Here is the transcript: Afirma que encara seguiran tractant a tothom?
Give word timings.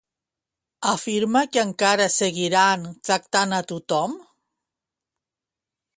Afirma 0.91 1.43
que 1.57 1.61
encara 1.65 2.09
seguiran 2.15 2.89
tractant 3.11 3.55
a 3.59 3.63
tothom? 3.73 4.19